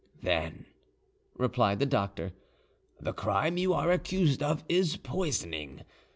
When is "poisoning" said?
4.97-5.83